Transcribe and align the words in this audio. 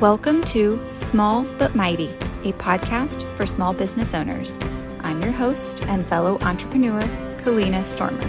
Welcome 0.00 0.44
to 0.44 0.80
Small 0.92 1.42
But 1.42 1.74
Mighty, 1.74 2.10
a 2.44 2.52
podcast 2.52 3.24
for 3.36 3.44
small 3.46 3.74
business 3.74 4.14
owners. 4.14 4.56
I'm 5.00 5.20
your 5.20 5.32
host 5.32 5.82
and 5.86 6.06
fellow 6.06 6.38
entrepreneur, 6.42 7.00
Kalina 7.38 7.84
Stormer. 7.84 8.22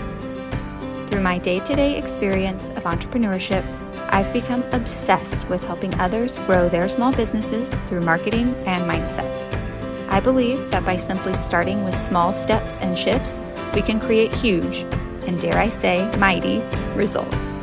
Through 1.05 1.21
my 1.21 1.37
day 1.37 1.59
to 1.59 1.75
day 1.75 1.95
experience 1.95 2.69
of 2.69 2.85
entrepreneurship, 2.85 3.63
I've 4.11 4.33
become 4.33 4.63
obsessed 4.71 5.47
with 5.47 5.63
helping 5.63 5.93
others 5.99 6.39
grow 6.39 6.69
their 6.69 6.87
small 6.87 7.11
businesses 7.11 7.71
through 7.85 8.01
marketing 8.01 8.55
and 8.65 8.89
mindset. 8.89 9.29
I 10.09 10.21
believe 10.21 10.71
that 10.71 10.83
by 10.83 10.95
simply 10.95 11.35
starting 11.35 11.83
with 11.83 11.95
small 11.95 12.33
steps 12.33 12.79
and 12.79 12.97
shifts, 12.97 13.43
we 13.75 13.83
can 13.83 13.99
create 13.99 14.33
huge, 14.33 14.87
and 15.27 15.39
dare 15.39 15.59
I 15.59 15.69
say, 15.69 16.11
mighty 16.17 16.63
results. 16.95 17.59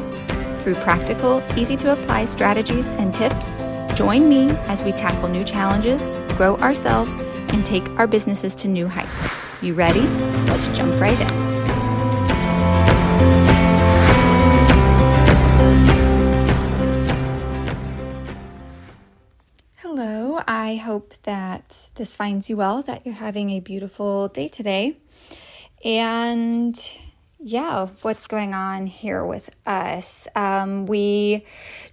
Through 0.62 0.76
practical, 0.76 1.42
easy 1.56 1.76
to 1.78 1.92
apply 1.92 2.26
strategies 2.26 2.92
and 2.92 3.12
tips, 3.12 3.58
join 3.96 4.28
me 4.28 4.50
as 4.68 4.82
we 4.82 4.92
tackle 4.92 5.26
new 5.26 5.42
challenges, 5.42 6.16
grow 6.36 6.56
ourselves, 6.58 7.14
and 7.14 7.64
take 7.64 7.88
our 7.98 8.06
businesses 8.06 8.54
to 8.54 8.68
new 8.68 8.86
heights. 8.86 9.34
You 9.62 9.72
ready? 9.72 10.02
Let's 10.50 10.68
jump 10.68 11.00
right 11.00 11.18
in. 11.18 11.28
Hello, 19.76 20.42
I 20.46 20.74
hope 20.76 21.14
that 21.22 21.88
this 21.94 22.14
finds 22.14 22.50
you 22.50 22.58
well, 22.58 22.82
that 22.82 23.06
you're 23.06 23.14
having 23.14 23.48
a 23.48 23.60
beautiful 23.60 24.28
day 24.28 24.48
today. 24.48 24.98
And 25.82 26.78
yeah, 27.48 27.86
what's 28.02 28.26
going 28.26 28.54
on 28.54 28.88
here 28.88 29.24
with 29.24 29.50
us? 29.66 30.26
Um, 30.34 30.84
we 30.84 31.46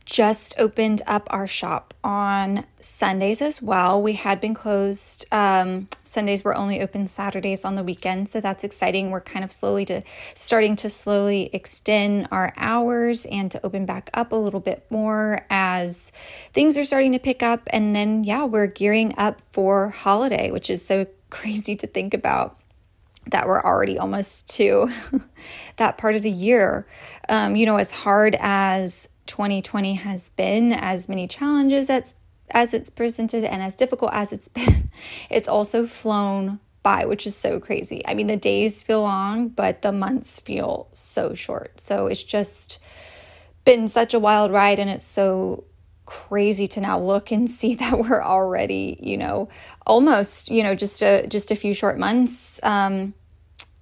just 0.04 0.56
opened 0.58 1.04
up 1.06 1.28
our 1.30 1.46
shop 1.46 1.94
on 2.04 2.66
Sundays 2.82 3.40
as 3.40 3.62
well. 3.62 4.02
We 4.02 4.14
had 4.14 4.42
been 4.42 4.56
closed. 4.56 5.28
Um, 5.32 5.90
Sundays 6.02 6.44
were 6.44 6.58
only 6.58 6.82
open 6.82 7.06
Saturdays 7.06 7.64
on 7.64 7.76
the 7.76 7.84
weekend, 7.84 8.30
so 8.30 8.42
that's 8.42 8.64
exciting. 8.64 9.12
We're 9.12 9.22
kind 9.22 9.46
of 9.46 9.52
slowly 9.52 9.86
to 9.86 10.02
starting 10.34 10.76
to 10.78 10.90
slowly 10.90 11.52
extend 11.54 12.30
our 12.32 12.52
hours 12.58 13.28
and 13.28 13.52
to 13.52 13.64
open 13.64 13.86
back 13.86 14.10
up 14.16 14.32
a 14.32 14.36
little 14.36 14.60
bit 14.60 14.84
more 14.90 15.46
as 15.52 16.12
things 16.52 16.80
are 16.80 16.84
starting 16.84 17.12
to 17.12 17.20
pick 17.20 17.44
up. 17.44 17.62
And 17.70 17.96
then, 17.96 18.24
yeah, 18.24 18.46
we're 18.46 18.66
gearing 18.66 19.14
up 19.20 19.40
for 19.52 19.90
holiday, 19.90 20.50
which 20.50 20.72
is 20.72 20.84
so 20.84 21.06
crazy 21.30 21.76
to 21.76 21.86
think 21.86 22.16
about 22.16 22.58
that 23.28 23.48
we're 23.48 23.62
already 23.62 23.98
almost 23.98 24.50
to 24.56 24.92
that 25.78 25.98
part 25.98 26.16
of 26.16 26.24
the 26.24 26.32
year. 26.32 26.86
Um, 27.30 27.56
you 27.56 27.66
know, 27.66 27.78
as 27.78 27.92
hard 27.92 28.36
as 28.40 29.10
2020 29.28 29.96
has 29.96 30.30
been, 30.30 30.74
as 30.74 31.08
many 31.08 31.28
challenges 31.28 31.90
as, 31.90 32.14
as 32.52 32.74
it's 32.74 32.90
presented, 32.90 33.44
and 33.44 33.62
as 33.62 33.76
difficult 33.76 34.12
as 34.14 34.32
it's 34.32 34.48
been, 34.50 34.90
it's 35.30 35.48
also 35.48 35.86
flown 35.86 36.60
by, 36.84 37.06
which 37.06 37.26
is 37.26 37.36
so 37.36 37.60
crazy. 37.60 38.04
I 38.06 38.14
mean, 38.14 38.28
the 38.28 38.38
days 38.38 38.82
feel 38.82 39.02
long, 39.02 39.48
but 39.48 39.82
the 39.82 39.92
months 39.92 40.40
feel 40.40 40.90
so 40.94 41.34
short. 41.34 41.80
So 41.80 42.08
it's 42.08 42.24
just 42.24 42.80
been 43.64 43.88
such 43.88 44.14
a 44.14 44.20
wild 44.20 44.52
ride, 44.52 44.80
and 44.80 44.90
it's 44.90 45.06
so 45.06 45.64
crazy 46.06 46.68
to 46.68 46.82
now 46.82 47.00
look 47.00 47.32
and 47.32 47.50
see 47.50 47.76
that 47.82 48.00
we're 48.00 48.24
already, 48.24 48.98
you 49.02 49.18
know, 49.18 49.50
almost, 49.86 50.50
you 50.50 50.64
know, 50.64 50.76
just 50.76 51.02
a 51.02 51.28
just 51.28 51.52
a 51.52 51.56
few 51.56 51.74
short 51.74 51.98
months 51.98 52.60
um, 52.64 53.14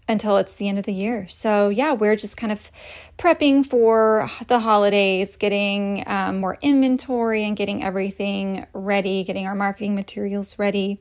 until 0.08 0.38
it's 0.38 0.56
the 0.56 0.68
end 0.68 0.78
of 0.78 0.86
the 0.86 0.94
year. 0.94 1.28
So 1.30 1.70
yeah, 1.70 1.94
we're 1.94 2.16
just 2.16 2.38
kind 2.38 2.52
of 2.52 2.72
prepping 3.18 3.66
for 3.66 4.30
the 4.48 4.60
holidays, 4.60 5.38
getting 5.38 6.04
um, 6.08 6.40
more 6.40 6.58
inventory 6.62 7.44
and 7.44 7.56
getting 7.56 7.84
everything 7.84 8.66
ready, 8.74 9.24
getting 9.24 9.48
our 9.48 9.56
marketing 9.56 9.96
materials 9.96 10.60
ready. 10.60 11.00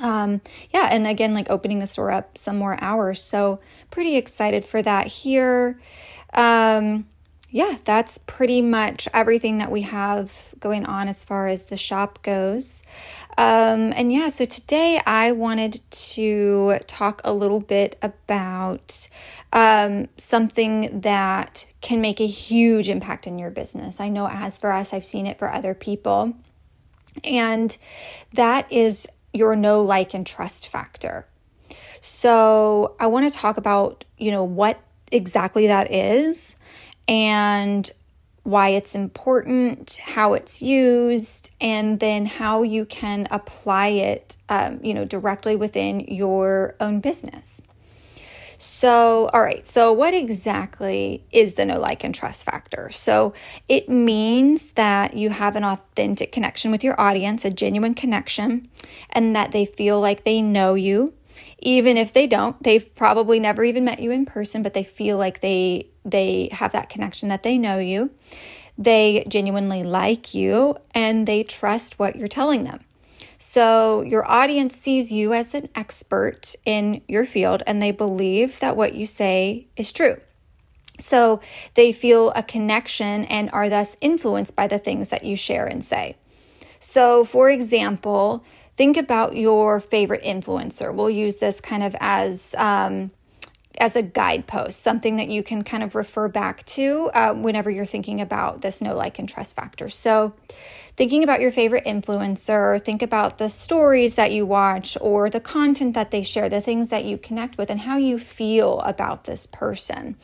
Um, 0.00 0.40
yeah, 0.70 0.88
and 0.90 1.06
again, 1.06 1.34
like 1.34 1.50
opening 1.50 1.78
the 1.80 1.86
store 1.86 2.10
up 2.10 2.38
some 2.38 2.56
more 2.56 2.82
hours. 2.82 3.22
So 3.22 3.60
pretty 3.90 4.16
excited 4.16 4.64
for 4.64 4.80
that 4.82 5.06
here. 5.06 5.78
Um, 6.32 7.06
yeah, 7.54 7.76
that's 7.84 8.16
pretty 8.16 8.62
much 8.62 9.06
everything 9.12 9.58
that 9.58 9.70
we 9.70 9.82
have 9.82 10.54
going 10.58 10.86
on 10.86 11.06
as 11.06 11.22
far 11.22 11.48
as 11.48 11.64
the 11.64 11.76
shop 11.76 12.22
goes. 12.22 12.82
Um, 13.36 13.92
and 13.94 14.10
yeah, 14.10 14.30
so 14.30 14.46
today 14.46 15.02
I 15.04 15.32
wanted 15.32 15.82
to 15.90 16.78
talk 16.86 17.20
a 17.24 17.32
little 17.34 17.60
bit 17.60 17.98
about 18.00 19.06
um, 19.52 20.08
something 20.16 21.00
that 21.00 21.66
can 21.82 22.00
make 22.00 22.20
a 22.20 22.26
huge 22.26 22.88
impact 22.88 23.26
in 23.26 23.38
your 23.38 23.50
business. 23.50 24.00
I 24.00 24.08
know 24.08 24.26
it 24.26 24.32
has 24.32 24.56
for 24.56 24.72
us, 24.72 24.94
I've 24.94 25.04
seen 25.04 25.26
it 25.26 25.38
for 25.38 25.52
other 25.52 25.74
people. 25.74 26.32
And 27.22 27.76
that 28.32 28.70
is 28.72 29.06
your 29.34 29.54
know, 29.56 29.82
like, 29.82 30.14
and 30.14 30.26
trust 30.26 30.68
factor. 30.68 31.26
So 32.00 32.96
I 32.98 33.08
want 33.08 33.30
to 33.30 33.38
talk 33.38 33.58
about, 33.58 34.06
you 34.16 34.30
know, 34.30 34.42
what 34.42 34.80
exactly 35.10 35.66
that 35.66 35.92
is 35.92 36.56
and 37.08 37.90
why 38.44 38.70
it's 38.70 38.94
important, 38.94 39.98
how 40.02 40.34
it's 40.34 40.60
used, 40.62 41.50
and 41.60 42.00
then 42.00 42.26
how 42.26 42.62
you 42.62 42.84
can 42.84 43.28
apply 43.30 43.88
it, 43.88 44.36
um, 44.48 44.80
you 44.82 44.94
know, 44.94 45.04
directly 45.04 45.54
within 45.54 46.00
your 46.00 46.74
own 46.80 47.00
business. 47.00 47.62
So, 48.58 49.28
all 49.32 49.42
right, 49.42 49.66
so 49.66 49.92
what 49.92 50.14
exactly 50.14 51.24
is 51.32 51.54
the 51.54 51.66
know 51.66 51.80
like, 51.80 52.04
and 52.04 52.14
trust 52.14 52.44
factor? 52.44 52.90
So, 52.90 53.32
it 53.68 53.88
means 53.88 54.70
that 54.74 55.16
you 55.16 55.30
have 55.30 55.56
an 55.56 55.64
authentic 55.64 56.30
connection 56.30 56.70
with 56.70 56.84
your 56.84 57.00
audience, 57.00 57.44
a 57.44 57.50
genuine 57.50 57.94
connection, 57.94 58.68
and 59.10 59.34
that 59.34 59.50
they 59.50 59.66
feel 59.66 60.00
like 60.00 60.22
they 60.22 60.42
know 60.42 60.74
you. 60.74 61.12
Even 61.58 61.96
if 61.96 62.12
they 62.12 62.26
don't, 62.26 62.60
they've 62.62 62.94
probably 62.94 63.38
never 63.40 63.64
even 63.64 63.84
met 63.84 64.00
you 64.00 64.10
in 64.10 64.26
person, 64.26 64.62
but 64.62 64.74
they 64.74 64.84
feel 64.84 65.16
like 65.16 65.40
they 65.40 65.88
they 66.04 66.48
have 66.52 66.72
that 66.72 66.88
connection 66.88 67.28
that 67.28 67.42
they 67.42 67.58
know 67.58 67.78
you, 67.78 68.10
they 68.76 69.24
genuinely 69.28 69.82
like 69.82 70.34
you, 70.34 70.76
and 70.94 71.26
they 71.26 71.44
trust 71.44 71.98
what 71.98 72.16
you're 72.16 72.28
telling 72.28 72.64
them. 72.64 72.80
So, 73.44 74.02
your 74.02 74.28
audience 74.30 74.76
sees 74.76 75.10
you 75.10 75.32
as 75.32 75.52
an 75.52 75.68
expert 75.74 76.54
in 76.64 77.02
your 77.08 77.24
field 77.24 77.64
and 77.66 77.82
they 77.82 77.90
believe 77.90 78.60
that 78.60 78.76
what 78.76 78.94
you 78.94 79.04
say 79.04 79.66
is 79.76 79.92
true. 79.92 80.18
So, 80.98 81.40
they 81.74 81.90
feel 81.90 82.30
a 82.36 82.44
connection 82.44 83.24
and 83.24 83.50
are 83.50 83.68
thus 83.68 83.96
influenced 84.00 84.54
by 84.54 84.68
the 84.68 84.78
things 84.78 85.10
that 85.10 85.24
you 85.24 85.34
share 85.34 85.66
and 85.66 85.82
say. 85.82 86.16
So, 86.78 87.24
for 87.24 87.50
example, 87.50 88.44
think 88.76 88.96
about 88.96 89.36
your 89.36 89.80
favorite 89.80 90.22
influencer. 90.22 90.94
We'll 90.94 91.10
use 91.10 91.36
this 91.36 91.60
kind 91.60 91.82
of 91.82 91.96
as 92.00 92.54
um, 92.58 93.10
as 93.78 93.96
a 93.96 94.02
guidepost, 94.02 94.80
something 94.80 95.16
that 95.16 95.28
you 95.28 95.42
can 95.42 95.64
kind 95.64 95.82
of 95.82 95.94
refer 95.94 96.28
back 96.28 96.64
to 96.64 97.10
uh, 97.14 97.32
whenever 97.32 97.70
you're 97.70 97.84
thinking 97.84 98.20
about 98.20 98.60
this 98.60 98.80
know 98.82 98.94
like, 98.94 99.18
and 99.18 99.28
trust 99.28 99.56
factor. 99.56 99.88
So, 99.88 100.34
thinking 100.96 101.24
about 101.24 101.40
your 101.40 101.50
favorite 101.50 101.84
influencer, 101.84 102.82
think 102.82 103.02
about 103.02 103.38
the 103.38 103.48
stories 103.48 104.14
that 104.16 104.32
you 104.32 104.44
watch 104.44 104.96
or 105.00 105.30
the 105.30 105.40
content 105.40 105.94
that 105.94 106.10
they 106.10 106.22
share, 106.22 106.48
the 106.48 106.60
things 106.60 106.90
that 106.90 107.04
you 107.04 107.16
connect 107.18 107.58
with, 107.58 107.70
and 107.70 107.80
how 107.80 107.96
you 107.96 108.18
feel 108.18 108.80
about 108.80 109.24
this 109.24 109.46
person. 109.46 110.16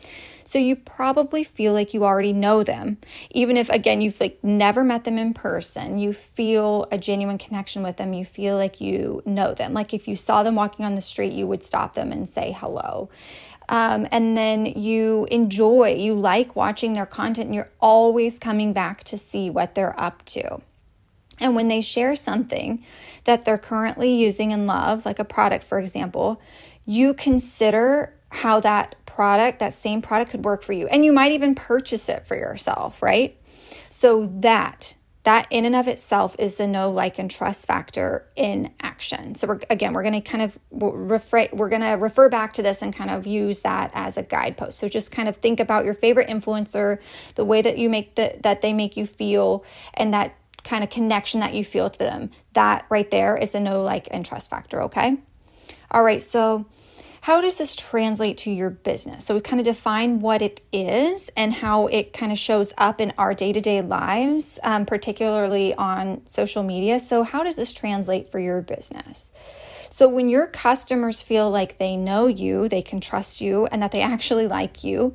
So 0.49 0.59
you 0.59 0.77
probably 0.77 1.45
feel 1.45 1.75
like 1.75 1.93
you 1.93 2.07
already 2.07 2.33
know 2.33 2.65
them. 2.65 2.97
Even 3.33 3.59
if 3.59 3.69
again 3.69 4.01
you've 4.01 4.19
like 4.19 4.43
never 4.43 4.83
met 4.83 5.05
them 5.05 5.19
in 5.19 5.35
person, 5.35 5.99
you 5.99 6.15
feel 6.15 6.89
a 6.91 6.97
genuine 6.97 7.37
connection 7.37 7.83
with 7.83 7.99
them. 7.99 8.15
You 8.15 8.25
feel 8.25 8.57
like 8.57 8.81
you 8.81 9.23
know 9.27 9.53
them. 9.53 9.75
Like 9.75 9.93
if 9.93 10.09
you 10.09 10.17
saw 10.17 10.43
them 10.43 10.55
walking 10.55 10.87
on 10.87 10.95
the 10.95 11.03
street, 11.03 11.35
you 11.35 11.47
would 11.47 11.63
stop 11.63 11.93
them 11.93 12.13
and 12.13 12.27
say 12.27 12.57
hello. 12.57 13.11
Um, 13.69 14.09
and 14.11 14.39
then 14.39 14.65
you 14.65 15.29
enjoy, 15.31 15.97
you 15.97 16.15
like 16.15 16.57
watching 16.57 16.95
their 16.95 17.05
content, 17.05 17.49
and 17.49 17.55
you're 17.55 17.71
always 17.79 18.39
coming 18.39 18.73
back 18.73 19.05
to 19.05 19.19
see 19.19 19.51
what 19.51 19.75
they're 19.75 20.01
up 20.01 20.25
to. 20.29 20.63
And 21.39 21.55
when 21.55 21.69
they 21.69 21.83
share 21.83 22.17
something 22.17 22.83
that 23.25 23.45
they're 23.45 23.59
currently 23.59 24.15
using 24.15 24.55
and 24.55 24.67
love, 24.67 25.05
like 25.05 25.19
a 25.19 25.27
product, 25.27 25.63
for 25.65 25.79
example, 25.79 26.41
you 26.87 27.13
consider 27.13 28.15
how 28.31 28.61
that 28.61 28.95
product, 29.19 29.59
that 29.59 29.73
same 29.73 30.01
product 30.01 30.31
could 30.31 30.45
work 30.45 30.63
for 30.63 30.73
you. 30.73 30.87
And 30.87 31.05
you 31.05 31.13
might 31.13 31.33
even 31.33 31.57
purchase 31.57 32.09
it 32.09 32.25
for 32.25 32.37
yourself, 32.37 33.03
right? 33.03 33.37
So 33.91 34.27
that 34.27 34.95
that 35.25 35.49
in 35.51 35.65
and 35.65 35.75
of 35.75 35.89
itself 35.89 36.37
is 36.39 36.55
the 36.55 36.69
know 36.69 36.89
like 36.89 37.19
and 37.19 37.29
trust 37.29 37.67
factor 37.67 38.27
in 38.37 38.73
action 38.81 39.35
so 39.35 39.49
we're 39.49 39.61
again 39.69 39.93
we're 39.93 40.05
going 40.05 40.15
to 40.15 40.21
kind 40.21 40.43
of 40.43 40.59
refer 40.71 41.49
we're 41.53 41.69
going 41.69 41.83
to 41.83 41.95
refer 41.95 42.29
back 42.31 42.53
to 42.53 42.63
this 42.63 42.81
and 42.81 42.95
kind 42.95 43.11
of 43.11 43.27
use 43.27 43.61
that 43.61 43.91
as 43.93 44.17
a 44.17 44.23
guidepost 44.23 44.79
so 44.79 44.89
just 44.89 45.11
kind 45.11 45.29
of 45.29 45.37
think 45.37 45.61
about 45.61 45.85
your 45.85 45.93
favorite 45.93 46.29
influencer 46.29 46.99
the 47.35 47.45
way 47.45 47.61
that 47.61 47.77
you 47.77 47.91
make 47.91 48.15
the 48.15 48.39
that 48.43 48.63
they 48.63 48.73
make 48.73 48.97
you 48.97 49.05
feel 49.05 49.65
and 49.95 50.15
that 50.15 50.35
kind 50.65 50.83
of 50.83 50.89
connection 50.89 51.41
that 51.41 51.53
you 51.53 51.65
feel 51.65 51.91
to 51.91 51.99
them 51.99 52.31
that 52.55 52.87
right 52.89 53.11
there 53.11 53.37
is 53.37 53.51
the 53.51 53.61
know 53.61 53.83
like 53.83 54.09
and 54.13 54.25
trust 54.25 54.49
factor 54.49 54.81
okay 54.81 55.19
all 55.91 56.05
right 56.05 56.23
so 56.23 56.65
how 57.29 57.43
does 57.43 57.59
this 57.59 57.77
translate 57.77 58.39
to 58.39 58.51
your 58.51 58.71
business? 58.71 59.27
So 59.27 59.35
we 59.35 59.43
kind 59.43 59.61
of 59.61 59.67
define 59.67 60.21
what 60.21 60.41
it 60.41 60.63
is 60.73 61.31
and 61.37 61.53
how 61.53 61.87
it 61.89 62.15
kind 62.15 62.33
of 62.33 62.39
shows 62.39 62.73
up 62.79 63.03
in 63.03 63.13
our 63.19 63.35
day 63.35 63.53
to 63.53 63.61
day 63.61 63.83
lives, 63.83 64.59
um, 64.63 64.87
particularly 64.87 65.75
on 65.75 66.23
social 66.27 66.63
media. 66.63 66.99
So, 66.99 67.25
how 67.25 67.45
does 67.45 67.57
this 67.57 67.75
translate 67.75 68.33
for 68.33 68.39
your 68.39 68.63
business? 68.63 69.31
So, 69.91 70.09
when 70.09 70.31
your 70.31 70.47
customers 70.47 71.21
feel 71.21 71.51
like 71.51 71.77
they 71.77 71.99
know 71.99 72.29
you, 72.29 72.67
they 72.67 72.81
can 72.81 72.99
trust 72.99 73.43
you, 73.43 73.67
and 73.67 73.83
that 73.83 73.93
they 73.93 74.01
actually 74.01 74.47
like 74.47 74.83
you, 74.83 75.15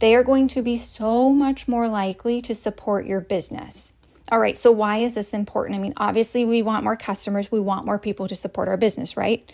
they 0.00 0.16
are 0.16 0.24
going 0.24 0.48
to 0.48 0.62
be 0.62 0.76
so 0.76 1.30
much 1.30 1.68
more 1.68 1.88
likely 1.88 2.40
to 2.40 2.56
support 2.56 3.06
your 3.06 3.20
business. 3.20 3.92
All 4.30 4.38
right, 4.38 4.56
so 4.56 4.70
why 4.70 4.98
is 4.98 5.14
this 5.14 5.34
important? 5.34 5.76
I 5.76 5.82
mean, 5.82 5.94
obviously, 5.96 6.44
we 6.44 6.62
want 6.62 6.84
more 6.84 6.96
customers, 6.96 7.50
we 7.50 7.60
want 7.60 7.86
more 7.86 7.98
people 7.98 8.28
to 8.28 8.34
support 8.34 8.68
our 8.68 8.76
business, 8.76 9.16
right? 9.16 9.50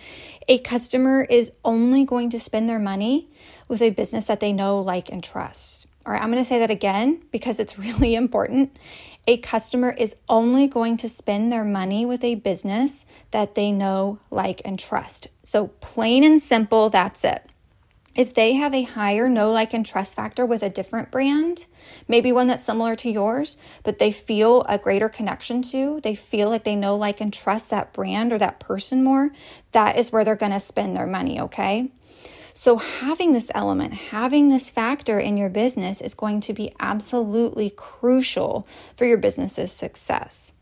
A 0.47 0.59
customer 0.59 1.23
is 1.23 1.53
only 1.65 2.05
going 2.05 2.31
to 2.31 2.39
spend 2.39 2.69
their 2.69 2.79
money 2.79 3.29
with 3.67 3.81
a 3.81 3.91
business 3.91 4.27
that 4.27 4.41
they 4.41 4.53
know, 4.53 4.81
like, 4.81 5.09
and 5.11 5.25
trust. 5.25 5.87
All 6.05 6.13
right, 6.13 6.23
I'm 6.23 6.31
going 6.31 6.43
to 6.43 6.49
say 6.49 6.59
that 6.59 6.71
again 6.71 7.23
because 7.31 7.59
it's 7.59 7.79
really 7.79 8.15
important. 8.15 8.77
A 9.27 9.39
customer 9.39 9.95
is 9.99 10.17
only 10.29 10.67
going 10.67 10.97
to 10.99 11.09
spend 11.09 11.51
their 11.51 11.65
money 11.65 12.05
with 12.05 12.23
a 12.23 12.35
business 12.35 13.07
that 13.31 13.55
they 13.55 13.73
know, 13.73 14.19
like, 14.31 14.61
and 14.65 14.79
trust. 14.79 15.29
So, 15.43 15.69
plain 15.81 16.25
and 16.25 16.41
simple, 16.41 16.91
that's 16.91 17.25
it 17.25 17.43
if 18.19 18.35
they 18.35 18.55
have 18.55 18.75
a 18.75 18.83
higher 18.83 19.29
know, 19.29 19.53
like, 19.53 19.73
and 19.73 19.87
trust 19.87 20.17
factor 20.17 20.45
with 20.45 20.65
a 20.65 20.69
different 20.69 21.13
brand, 21.13 21.67
maybe 22.09 22.33
one 22.33 22.49
that's 22.49 22.65
similar 22.65 22.97
to 22.97 23.09
yours, 23.09 23.57
but 23.85 24.01
they 24.01 24.11
feel 24.11 24.63
a 24.69 24.77
greater 24.77 25.09
connection 25.09 25.63
to, 25.63 26.01
they 26.03 26.17
feel 26.17 26.51
like 26.51 26.65
they 26.65 26.75
know, 26.75 26.97
like, 26.97 27.21
and 27.21 27.33
trust 27.33 27.71
that 27.71 27.93
brand 27.93 28.33
or 28.33 28.39
that 28.39 28.59
person 28.59 29.05
more, 29.05 29.31
that 29.71 29.97
is 29.97 30.11
where 30.11 30.25
they're 30.25 30.35
going 30.35 30.51
to 30.51 30.59
spend 30.59 30.97
their 30.97 31.07
money, 31.07 31.41
okay? 31.41 31.91
So, 32.53 32.79
having 32.79 33.35
this 33.35 33.53
element, 33.55 33.95
having 33.95 34.49
this 34.49 34.69
factor 34.69 35.21
in 35.21 35.37
your 35.37 35.49
business 35.49 36.01
is 36.01 36.15
going 36.15 36.41
to 36.41 36.53
be 36.53 36.75
absolutely 36.81 37.71
crucial 37.71 38.67
for 38.97 39.05
your 39.05 39.19
business's 39.19 39.71
success. 39.71 40.55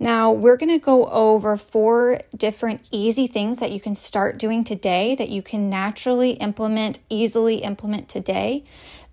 Now, 0.00 0.30
we're 0.30 0.56
going 0.56 0.68
to 0.68 0.78
go 0.78 1.06
over 1.06 1.56
four 1.56 2.20
different 2.36 2.86
easy 2.92 3.26
things 3.26 3.58
that 3.58 3.72
you 3.72 3.80
can 3.80 3.96
start 3.96 4.38
doing 4.38 4.62
today 4.62 5.16
that 5.16 5.28
you 5.28 5.42
can 5.42 5.68
naturally 5.68 6.32
implement, 6.32 7.00
easily 7.10 7.56
implement 7.56 8.08
today 8.08 8.62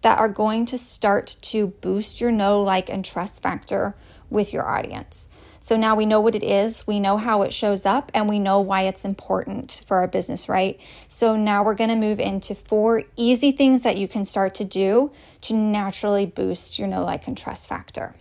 that 0.03 0.19
are 0.19 0.29
going 0.29 0.65
to 0.67 0.77
start 0.77 1.37
to 1.41 1.67
boost 1.67 2.21
your 2.21 2.31
know, 2.31 2.61
like, 2.61 2.87
and 2.87 3.03
trust 3.03 3.41
factor 3.41 3.95
with 4.29 4.53
your 4.53 4.67
audience. 4.67 5.27
So 5.59 5.75
now 5.75 5.95
we 5.95 6.05
know 6.05 6.21
what 6.21 6.35
it 6.35 6.43
is, 6.43 6.85
we 6.85 6.99
know 6.99 7.17
how 7.17 7.41
it 7.41 7.51
shows 7.51 7.87
up, 7.87 8.11
and 8.13 8.29
we 8.29 8.37
know 8.37 8.59
why 8.59 8.83
it's 8.83 9.03
important 9.03 9.81
for 9.87 9.97
our 9.97 10.07
business, 10.07 10.47
right? 10.47 10.79
So 11.07 11.35
now 11.35 11.63
we're 11.63 11.73
going 11.73 11.89
to 11.89 11.95
move 11.95 12.19
into 12.19 12.53
four 12.53 13.01
easy 13.15 13.51
things 13.51 13.81
that 13.81 13.97
you 13.97 14.07
can 14.07 14.25
start 14.25 14.53
to 14.55 14.63
do 14.63 15.11
to 15.41 15.55
naturally 15.55 16.27
boost 16.27 16.77
your 16.77 16.87
know, 16.87 17.03
like, 17.03 17.27
and 17.27 17.35
trust 17.35 17.67
factor. 17.67 18.13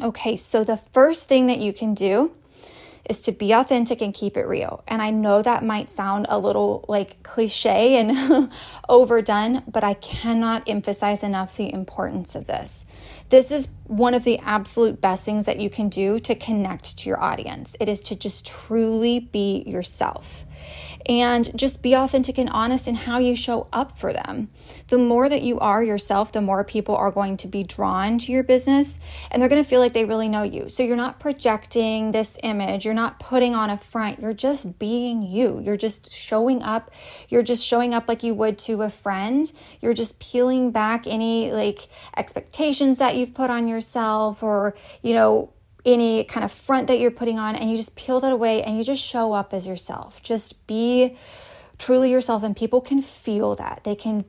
Okay, 0.00 0.36
so 0.36 0.64
the 0.64 0.76
first 0.76 1.28
thing 1.28 1.46
that 1.46 1.58
you 1.58 1.72
can 1.72 1.94
do 1.94 2.32
is 3.08 3.20
to 3.22 3.32
be 3.32 3.52
authentic 3.52 4.00
and 4.00 4.14
keep 4.14 4.36
it 4.36 4.46
real. 4.46 4.84
And 4.86 5.02
I 5.02 5.10
know 5.10 5.42
that 5.42 5.64
might 5.64 5.90
sound 5.90 6.26
a 6.28 6.38
little 6.38 6.84
like 6.88 7.22
cliche 7.22 7.96
and 7.96 8.50
overdone, 8.88 9.62
but 9.66 9.82
I 9.82 9.94
cannot 9.94 10.68
emphasize 10.68 11.22
enough 11.22 11.56
the 11.56 11.72
importance 11.72 12.34
of 12.34 12.46
this. 12.46 12.84
This 13.28 13.50
is 13.50 13.68
one 13.86 14.14
of 14.14 14.24
the 14.24 14.38
absolute 14.38 15.00
best 15.00 15.24
things 15.24 15.46
that 15.46 15.58
you 15.58 15.68
can 15.68 15.88
do 15.88 16.18
to 16.20 16.34
connect 16.34 16.98
to 16.98 17.08
your 17.08 17.20
audience. 17.20 17.76
It 17.80 17.88
is 17.88 18.00
to 18.02 18.14
just 18.14 18.46
truly 18.46 19.18
be 19.18 19.64
yourself 19.66 20.44
and 21.06 21.56
just 21.58 21.82
be 21.82 21.94
authentic 21.94 22.38
and 22.38 22.48
honest 22.50 22.88
in 22.88 22.94
how 22.94 23.18
you 23.18 23.34
show 23.34 23.68
up 23.72 23.98
for 23.98 24.12
them. 24.12 24.50
The 24.88 24.98
more 24.98 25.28
that 25.28 25.42
you 25.42 25.58
are 25.60 25.82
yourself, 25.82 26.32
the 26.32 26.40
more 26.40 26.64
people 26.64 26.96
are 26.96 27.10
going 27.10 27.36
to 27.38 27.48
be 27.48 27.62
drawn 27.62 28.18
to 28.18 28.32
your 28.32 28.42
business 28.42 28.98
and 29.30 29.40
they're 29.40 29.48
going 29.48 29.62
to 29.62 29.68
feel 29.68 29.80
like 29.80 29.92
they 29.92 30.04
really 30.04 30.28
know 30.28 30.42
you. 30.42 30.68
So 30.68 30.82
you're 30.82 30.96
not 30.96 31.20
projecting 31.20 32.12
this 32.12 32.38
image, 32.42 32.84
you're 32.84 32.94
not 32.94 33.18
putting 33.18 33.54
on 33.54 33.70
a 33.70 33.76
front, 33.76 34.20
you're 34.20 34.32
just 34.32 34.78
being 34.78 35.22
you. 35.22 35.60
You're 35.60 35.76
just 35.76 36.12
showing 36.12 36.62
up. 36.62 36.90
You're 37.28 37.42
just 37.42 37.64
showing 37.64 37.94
up 37.94 38.08
like 38.08 38.22
you 38.22 38.34
would 38.34 38.58
to 38.60 38.82
a 38.82 38.90
friend. 38.90 39.50
You're 39.80 39.94
just 39.94 40.18
peeling 40.18 40.70
back 40.70 41.06
any 41.06 41.50
like 41.50 41.88
expectations 42.16 42.98
that 42.98 43.16
you've 43.16 43.34
put 43.34 43.50
on 43.50 43.68
yourself 43.68 44.42
or, 44.42 44.74
you 45.02 45.12
know, 45.14 45.52
any 45.84 46.24
kind 46.24 46.44
of 46.44 46.52
front 46.52 46.86
that 46.86 46.98
you're 46.98 47.10
putting 47.10 47.38
on 47.38 47.56
and 47.56 47.70
you 47.70 47.76
just 47.76 47.96
peel 47.96 48.20
that 48.20 48.32
away 48.32 48.62
and 48.62 48.78
you 48.78 48.84
just 48.84 49.04
show 49.04 49.32
up 49.32 49.52
as 49.52 49.66
yourself. 49.66 50.22
Just 50.22 50.66
be 50.66 51.16
truly 51.78 52.10
yourself 52.10 52.42
and 52.42 52.56
people 52.56 52.80
can 52.80 53.02
feel 53.02 53.54
that. 53.56 53.82
They 53.84 53.94
can 53.94 54.24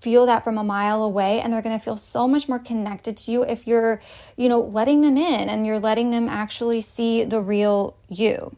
feel 0.00 0.26
that 0.26 0.44
from 0.44 0.58
a 0.58 0.64
mile 0.64 1.02
away 1.02 1.40
and 1.40 1.52
they're 1.52 1.62
going 1.62 1.76
to 1.76 1.84
feel 1.84 1.96
so 1.96 2.28
much 2.28 2.48
more 2.48 2.58
connected 2.58 3.16
to 3.16 3.32
you 3.32 3.42
if 3.44 3.66
you're, 3.66 4.00
you 4.36 4.48
know, 4.48 4.60
letting 4.60 5.00
them 5.00 5.16
in 5.16 5.48
and 5.48 5.66
you're 5.66 5.80
letting 5.80 6.10
them 6.10 6.28
actually 6.28 6.80
see 6.80 7.24
the 7.24 7.40
real 7.40 7.96
you. 8.08 8.54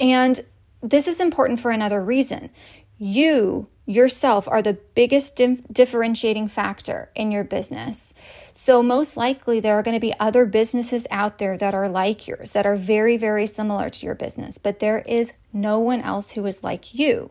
And 0.00 0.40
this 0.80 1.08
is 1.08 1.20
important 1.20 1.60
for 1.60 1.70
another 1.70 2.02
reason. 2.02 2.50
You 2.98 3.68
yourself 3.88 4.46
are 4.46 4.60
the 4.60 4.78
biggest 4.94 5.40
differentiating 5.72 6.46
factor 6.48 7.10
in 7.14 7.32
your 7.32 7.42
business. 7.42 8.12
So, 8.52 8.82
most 8.82 9.16
likely, 9.16 9.60
there 9.60 9.78
are 9.78 9.82
going 9.82 9.96
to 9.96 10.00
be 10.00 10.14
other 10.20 10.44
businesses 10.44 11.06
out 11.10 11.38
there 11.38 11.56
that 11.56 11.74
are 11.74 11.88
like 11.88 12.28
yours, 12.28 12.52
that 12.52 12.66
are 12.66 12.76
very, 12.76 13.16
very 13.16 13.46
similar 13.46 13.88
to 13.88 14.06
your 14.06 14.14
business, 14.14 14.58
but 14.58 14.80
there 14.80 15.00
is 15.00 15.32
no 15.52 15.78
one 15.78 16.02
else 16.02 16.32
who 16.32 16.44
is 16.44 16.62
like 16.62 16.92
you. 16.94 17.30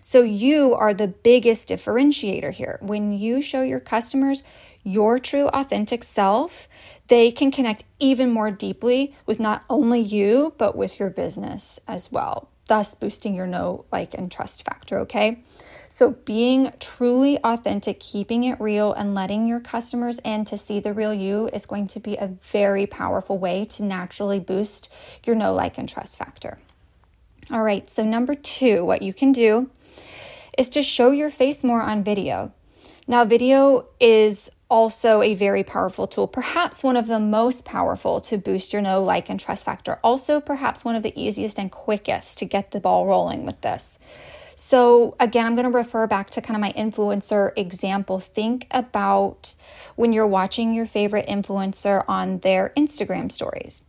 So, 0.00 0.22
you 0.22 0.74
are 0.74 0.94
the 0.94 1.08
biggest 1.08 1.68
differentiator 1.68 2.52
here. 2.52 2.78
When 2.80 3.12
you 3.12 3.42
show 3.42 3.62
your 3.62 3.80
customers 3.80 4.42
your 4.84 5.18
true, 5.18 5.48
authentic 5.48 6.02
self, 6.02 6.68
they 7.08 7.30
can 7.30 7.50
connect 7.50 7.84
even 7.98 8.30
more 8.30 8.50
deeply 8.50 9.14
with 9.26 9.38
not 9.38 9.64
only 9.68 10.00
you, 10.00 10.54
but 10.58 10.76
with 10.76 10.98
your 10.98 11.10
business 11.10 11.78
as 11.86 12.10
well, 12.10 12.48
thus 12.68 12.94
boosting 12.94 13.34
your 13.34 13.46
know, 13.46 13.84
like, 13.92 14.14
and 14.14 14.30
trust 14.30 14.64
factor, 14.64 14.98
okay? 15.00 15.42
So, 15.94 16.12
being 16.24 16.72
truly 16.80 17.36
authentic, 17.44 18.00
keeping 18.00 18.44
it 18.44 18.58
real, 18.58 18.94
and 18.94 19.14
letting 19.14 19.46
your 19.46 19.60
customers 19.60 20.20
in 20.24 20.46
to 20.46 20.56
see 20.56 20.80
the 20.80 20.94
real 20.94 21.12
you 21.12 21.50
is 21.52 21.66
going 21.66 21.86
to 21.88 22.00
be 22.00 22.16
a 22.16 22.28
very 22.28 22.86
powerful 22.86 23.36
way 23.36 23.66
to 23.66 23.84
naturally 23.84 24.40
boost 24.40 24.90
your 25.26 25.36
know, 25.36 25.52
like, 25.52 25.76
and 25.76 25.86
trust 25.86 26.16
factor. 26.16 26.56
All 27.50 27.60
right, 27.62 27.90
so 27.90 28.06
number 28.06 28.34
two, 28.34 28.86
what 28.86 29.02
you 29.02 29.12
can 29.12 29.32
do 29.32 29.68
is 30.56 30.70
to 30.70 30.82
show 30.82 31.10
your 31.10 31.28
face 31.28 31.62
more 31.62 31.82
on 31.82 32.02
video. 32.02 32.54
Now, 33.06 33.26
video 33.26 33.84
is 34.00 34.48
also 34.70 35.20
a 35.20 35.34
very 35.34 35.62
powerful 35.62 36.06
tool, 36.06 36.26
perhaps 36.26 36.82
one 36.82 36.96
of 36.96 37.06
the 37.06 37.20
most 37.20 37.66
powerful 37.66 38.18
to 38.20 38.38
boost 38.38 38.72
your 38.72 38.80
know, 38.80 39.04
like, 39.04 39.28
and 39.28 39.38
trust 39.38 39.66
factor. 39.66 40.00
Also, 40.02 40.40
perhaps 40.40 40.86
one 40.86 40.96
of 40.96 41.02
the 41.02 41.12
easiest 41.22 41.58
and 41.58 41.70
quickest 41.70 42.38
to 42.38 42.46
get 42.46 42.70
the 42.70 42.80
ball 42.80 43.06
rolling 43.06 43.44
with 43.44 43.60
this. 43.60 43.98
So, 44.54 45.16
again, 45.18 45.46
I'm 45.46 45.54
going 45.54 45.70
to 45.70 45.76
refer 45.76 46.06
back 46.06 46.30
to 46.30 46.40
kind 46.40 46.56
of 46.56 46.60
my 46.60 46.72
influencer 46.72 47.52
example. 47.56 48.20
Think 48.20 48.66
about 48.70 49.54
when 49.96 50.12
you're 50.12 50.26
watching 50.26 50.74
your 50.74 50.86
favorite 50.86 51.26
influencer 51.26 52.04
on 52.08 52.38
their 52.38 52.72
Instagram 52.76 53.30
stories. 53.32 53.82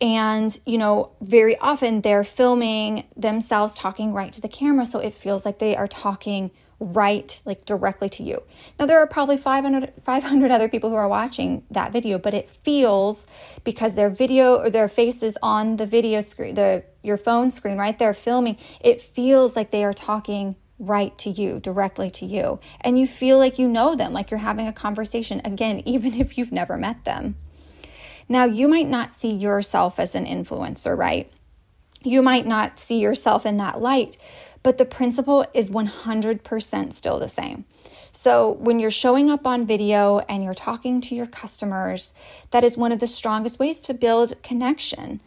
And, 0.00 0.58
you 0.66 0.76
know, 0.76 1.12
very 1.20 1.56
often 1.58 2.00
they're 2.00 2.24
filming 2.24 3.04
themselves 3.16 3.74
talking 3.74 4.12
right 4.12 4.32
to 4.32 4.40
the 4.40 4.48
camera. 4.48 4.84
So 4.86 4.98
it 4.98 5.12
feels 5.12 5.44
like 5.44 5.58
they 5.58 5.76
are 5.76 5.86
talking 5.86 6.50
right 6.92 7.40
like 7.44 7.64
directly 7.64 8.08
to 8.10 8.22
you. 8.22 8.42
Now 8.78 8.86
there 8.86 8.98
are 8.98 9.06
probably 9.06 9.36
500 9.36 9.92
500 10.02 10.50
other 10.50 10.68
people 10.68 10.90
who 10.90 10.96
are 10.96 11.08
watching 11.08 11.64
that 11.70 11.92
video, 11.92 12.18
but 12.18 12.34
it 12.34 12.50
feels 12.50 13.26
because 13.64 13.94
their 13.94 14.10
video 14.10 14.56
or 14.56 14.70
their 14.70 14.88
faces 14.88 15.38
on 15.42 15.76
the 15.76 15.86
video 15.86 16.20
screen, 16.20 16.54
the 16.54 16.84
your 17.02 17.16
phone 17.16 17.50
screen 17.50 17.78
right 17.78 17.98
there 17.98 18.14
filming, 18.14 18.56
it 18.80 19.00
feels 19.00 19.56
like 19.56 19.70
they 19.70 19.84
are 19.84 19.92
talking 19.92 20.56
right 20.78 21.16
to 21.18 21.30
you, 21.30 21.60
directly 21.60 22.10
to 22.10 22.26
you. 22.26 22.58
And 22.80 22.98
you 22.98 23.06
feel 23.06 23.38
like 23.38 23.58
you 23.58 23.68
know 23.68 23.94
them, 23.94 24.12
like 24.12 24.30
you're 24.30 24.38
having 24.38 24.66
a 24.66 24.72
conversation 24.72 25.40
again 25.44 25.82
even 25.86 26.14
if 26.14 26.36
you've 26.36 26.52
never 26.52 26.76
met 26.76 27.04
them. 27.04 27.36
Now, 28.28 28.44
you 28.44 28.68
might 28.68 28.88
not 28.88 29.12
see 29.12 29.30
yourself 29.30 29.98
as 30.00 30.14
an 30.14 30.24
influencer, 30.24 30.96
right? 30.96 31.30
You 32.02 32.22
might 32.22 32.46
not 32.46 32.78
see 32.78 32.98
yourself 32.98 33.44
in 33.44 33.58
that 33.58 33.82
light, 33.82 34.16
but 34.64 34.78
the 34.78 34.84
principle 34.84 35.46
is 35.54 35.70
100% 35.70 36.92
still 36.92 37.20
the 37.20 37.28
same. 37.28 37.64
So, 38.10 38.50
when 38.50 38.80
you're 38.80 38.90
showing 38.90 39.30
up 39.30 39.46
on 39.46 39.66
video 39.66 40.20
and 40.20 40.42
you're 40.42 40.54
talking 40.54 41.00
to 41.02 41.14
your 41.14 41.26
customers, 41.26 42.12
that 42.50 42.64
is 42.64 42.76
one 42.76 42.90
of 42.90 42.98
the 42.98 43.06
strongest 43.06 43.60
ways 43.60 43.80
to 43.82 43.94
build 43.94 44.42
connection. 44.42 45.20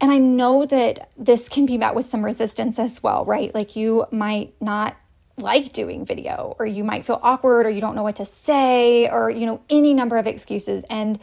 And 0.00 0.10
I 0.10 0.18
know 0.18 0.64
that 0.66 1.10
this 1.16 1.48
can 1.48 1.66
be 1.66 1.76
met 1.76 1.94
with 1.94 2.06
some 2.06 2.24
resistance 2.24 2.78
as 2.78 3.02
well, 3.02 3.24
right? 3.24 3.54
Like 3.54 3.76
you 3.76 4.06
might 4.12 4.54
not 4.60 4.96
like 5.38 5.72
doing 5.72 6.04
video 6.04 6.54
or 6.58 6.66
you 6.66 6.84
might 6.84 7.04
feel 7.04 7.20
awkward 7.22 7.66
or 7.66 7.70
you 7.70 7.80
don't 7.80 7.96
know 7.96 8.02
what 8.02 8.16
to 8.16 8.24
say 8.24 9.08
or 9.08 9.28
you 9.28 9.44
know 9.44 9.60
any 9.68 9.92
number 9.92 10.16
of 10.16 10.26
excuses 10.26 10.82
and 10.88 11.18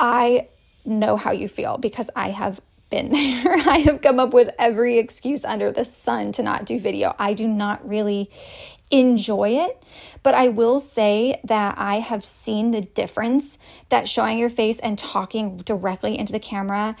I 0.00 0.48
know 0.84 1.16
how 1.16 1.30
you 1.30 1.46
feel 1.46 1.78
because 1.78 2.10
I 2.16 2.30
have 2.30 2.60
been 2.92 3.10
there. 3.10 3.56
I 3.68 3.78
have 3.78 4.02
come 4.02 4.20
up 4.20 4.32
with 4.32 4.50
every 4.58 4.98
excuse 4.98 5.44
under 5.44 5.72
the 5.72 5.84
sun 5.84 6.30
to 6.32 6.42
not 6.44 6.64
do 6.64 6.78
video. 6.78 7.16
I 7.18 7.34
do 7.34 7.48
not 7.48 7.86
really 7.88 8.30
enjoy 8.92 9.48
it, 9.48 9.82
but 10.22 10.34
I 10.34 10.48
will 10.48 10.78
say 10.78 11.40
that 11.44 11.76
I 11.78 11.96
have 11.96 12.24
seen 12.24 12.70
the 12.70 12.82
difference 12.82 13.58
that 13.88 14.08
showing 14.08 14.38
your 14.38 14.50
face 14.50 14.78
and 14.78 14.98
talking 14.98 15.56
directly 15.56 16.16
into 16.16 16.32
the 16.32 16.38
camera 16.38 16.94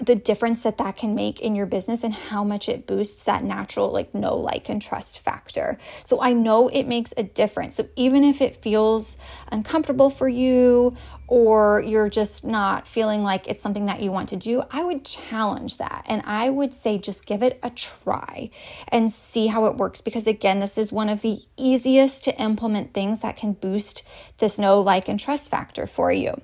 the 0.00 0.14
difference 0.14 0.62
that 0.62 0.78
that 0.78 0.96
can 0.96 1.14
make 1.14 1.40
in 1.40 1.56
your 1.56 1.66
business 1.66 2.04
and 2.04 2.14
how 2.14 2.44
much 2.44 2.68
it 2.68 2.86
boosts 2.86 3.24
that 3.24 3.42
natural 3.42 3.90
like 3.90 4.14
know 4.14 4.36
like 4.36 4.68
and 4.68 4.80
trust 4.80 5.18
factor 5.18 5.76
so 6.04 6.20
i 6.22 6.32
know 6.32 6.68
it 6.68 6.86
makes 6.86 7.12
a 7.16 7.22
difference 7.24 7.76
so 7.76 7.88
even 7.96 8.22
if 8.22 8.40
it 8.40 8.54
feels 8.54 9.16
uncomfortable 9.50 10.08
for 10.08 10.28
you 10.28 10.92
or 11.32 11.82
you're 11.86 12.10
just 12.10 12.44
not 12.44 12.86
feeling 12.86 13.22
like 13.22 13.48
it's 13.48 13.62
something 13.62 13.86
that 13.86 14.02
you 14.02 14.12
want 14.12 14.28
to 14.28 14.36
do, 14.36 14.62
I 14.70 14.84
would 14.84 15.02
challenge 15.02 15.78
that. 15.78 16.04
And 16.06 16.20
I 16.26 16.50
would 16.50 16.74
say 16.74 16.98
just 16.98 17.24
give 17.24 17.42
it 17.42 17.58
a 17.62 17.70
try 17.70 18.50
and 18.88 19.10
see 19.10 19.46
how 19.46 19.64
it 19.64 19.78
works. 19.78 20.02
Because 20.02 20.26
again, 20.26 20.60
this 20.60 20.76
is 20.76 20.92
one 20.92 21.08
of 21.08 21.22
the 21.22 21.40
easiest 21.56 22.22
to 22.24 22.38
implement 22.38 22.92
things 22.92 23.20
that 23.20 23.38
can 23.38 23.54
boost 23.54 24.06
this 24.40 24.58
know, 24.58 24.82
like, 24.82 25.08
and 25.08 25.18
trust 25.18 25.50
factor 25.50 25.86
for 25.86 26.12
you. 26.12 26.38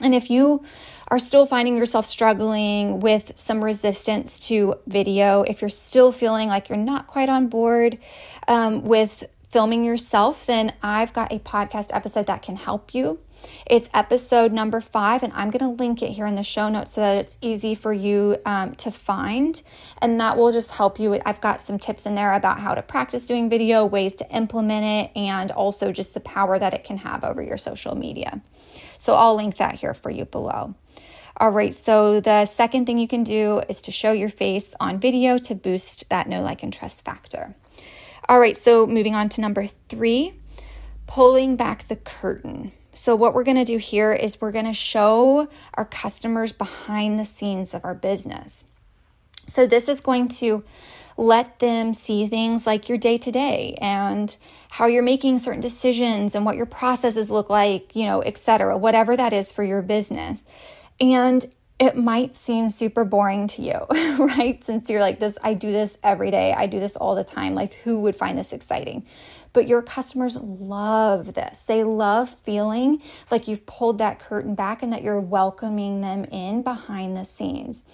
And 0.00 0.14
if 0.14 0.30
you 0.30 0.64
are 1.08 1.18
still 1.18 1.44
finding 1.44 1.76
yourself 1.76 2.06
struggling 2.06 3.00
with 3.00 3.32
some 3.34 3.64
resistance 3.64 4.38
to 4.46 4.76
video, 4.86 5.42
if 5.42 5.60
you're 5.60 5.68
still 5.68 6.12
feeling 6.12 6.48
like 6.48 6.68
you're 6.68 6.78
not 6.78 7.08
quite 7.08 7.28
on 7.28 7.48
board 7.48 7.98
um, 8.46 8.84
with 8.84 9.24
filming 9.54 9.84
yourself, 9.84 10.46
then 10.46 10.72
I've 10.82 11.12
got 11.12 11.32
a 11.32 11.38
podcast 11.38 11.90
episode 11.92 12.26
that 12.26 12.42
can 12.42 12.56
help 12.56 12.92
you. 12.92 13.20
It's 13.66 13.88
episode 13.94 14.50
number 14.50 14.80
five, 14.80 15.22
and 15.22 15.32
I'm 15.32 15.52
going 15.52 15.60
to 15.60 15.80
link 15.80 16.02
it 16.02 16.10
here 16.10 16.26
in 16.26 16.34
the 16.34 16.42
show 16.42 16.68
notes 16.68 16.94
so 16.94 17.00
that 17.02 17.18
it's 17.18 17.38
easy 17.40 17.76
for 17.76 17.92
you 17.92 18.36
um, 18.44 18.74
to 18.74 18.90
find. 18.90 19.62
And 20.02 20.18
that 20.18 20.36
will 20.36 20.50
just 20.50 20.72
help 20.72 20.98
you. 20.98 21.20
I've 21.24 21.40
got 21.40 21.60
some 21.60 21.78
tips 21.78 22.04
in 22.04 22.16
there 22.16 22.32
about 22.32 22.58
how 22.58 22.74
to 22.74 22.82
practice 22.82 23.28
doing 23.28 23.48
video, 23.48 23.86
ways 23.86 24.14
to 24.14 24.28
implement 24.28 24.86
it, 24.86 25.16
and 25.16 25.52
also 25.52 25.92
just 25.92 26.14
the 26.14 26.20
power 26.20 26.58
that 26.58 26.74
it 26.74 26.82
can 26.82 26.96
have 26.96 27.22
over 27.22 27.40
your 27.40 27.56
social 27.56 27.94
media. 27.94 28.42
So 28.98 29.14
I'll 29.14 29.36
link 29.36 29.58
that 29.58 29.76
here 29.76 29.94
for 29.94 30.10
you 30.10 30.24
below. 30.24 30.74
All 31.36 31.50
right, 31.50 31.72
so 31.72 32.18
the 32.18 32.44
second 32.46 32.86
thing 32.86 32.98
you 32.98 33.06
can 33.06 33.22
do 33.22 33.62
is 33.68 33.82
to 33.82 33.92
show 33.92 34.10
your 34.10 34.30
face 34.30 34.74
on 34.80 34.98
video 34.98 35.38
to 35.38 35.54
boost 35.54 36.10
that 36.10 36.28
know, 36.28 36.42
like, 36.42 36.64
and 36.64 36.72
trust 36.72 37.04
factor. 37.04 37.54
All 38.26 38.40
right, 38.40 38.56
so 38.56 38.86
moving 38.86 39.14
on 39.14 39.28
to 39.30 39.42
number 39.42 39.66
three, 39.66 40.32
pulling 41.06 41.56
back 41.56 41.88
the 41.88 41.96
curtain. 41.96 42.72
So, 42.94 43.14
what 43.14 43.34
we're 43.34 43.44
going 43.44 43.56
to 43.58 43.64
do 43.64 43.76
here 43.76 44.14
is 44.14 44.40
we're 44.40 44.52
going 44.52 44.64
to 44.64 44.72
show 44.72 45.48
our 45.74 45.84
customers 45.84 46.52
behind 46.52 47.18
the 47.18 47.24
scenes 47.24 47.74
of 47.74 47.84
our 47.84 47.94
business. 47.94 48.64
So, 49.46 49.66
this 49.66 49.88
is 49.88 50.00
going 50.00 50.28
to 50.28 50.64
let 51.18 51.58
them 51.58 51.92
see 51.92 52.26
things 52.26 52.66
like 52.66 52.88
your 52.88 52.96
day 52.98 53.18
to 53.18 53.30
day 53.30 53.76
and 53.80 54.36
how 54.70 54.86
you're 54.86 55.02
making 55.02 55.38
certain 55.38 55.60
decisions 55.60 56.34
and 56.34 56.46
what 56.46 56.56
your 56.56 56.66
processes 56.66 57.30
look 57.30 57.50
like, 57.50 57.94
you 57.94 58.06
know, 58.06 58.22
etc., 58.22 58.78
whatever 58.78 59.16
that 59.16 59.32
is 59.34 59.52
for 59.52 59.64
your 59.64 59.82
business. 59.82 60.44
And 60.98 61.44
it 61.78 61.96
might 61.96 62.36
seem 62.36 62.70
super 62.70 63.04
boring 63.04 63.48
to 63.48 63.62
you, 63.62 63.86
right? 64.18 64.62
Since 64.62 64.88
you're 64.88 65.00
like 65.00 65.18
this, 65.18 65.36
I 65.42 65.54
do 65.54 65.72
this 65.72 65.98
every 66.02 66.30
day, 66.30 66.52
I 66.52 66.66
do 66.66 66.78
this 66.78 66.96
all 66.96 67.14
the 67.14 67.24
time. 67.24 67.54
Like, 67.54 67.74
who 67.84 68.00
would 68.00 68.14
find 68.14 68.38
this 68.38 68.52
exciting? 68.52 69.04
But 69.52 69.68
your 69.68 69.82
customers 69.82 70.36
love 70.36 71.34
this. 71.34 71.60
They 71.60 71.84
love 71.84 72.28
feeling 72.28 73.00
like 73.30 73.46
you've 73.46 73.66
pulled 73.66 73.98
that 73.98 74.18
curtain 74.18 74.54
back 74.54 74.82
and 74.82 74.92
that 74.92 75.02
you're 75.02 75.20
welcoming 75.20 76.00
them 76.00 76.24
in 76.24 76.62
behind 76.62 77.16
the 77.16 77.24
scenes. 77.24 77.84